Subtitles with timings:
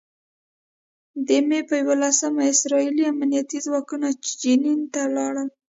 [1.27, 4.07] د مې په یوولسمه اسراييلي امنيتي ځواکونه
[4.41, 5.47] جنین ته لاړل.